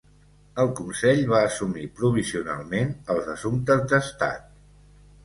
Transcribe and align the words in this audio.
El 0.61 0.69
Consell 0.77 1.19
va 1.33 1.41
assumir 1.49 1.85
provisionalment 1.99 2.89
els 3.17 3.29
assumptes 3.35 3.85
d'Estat. 3.93 4.41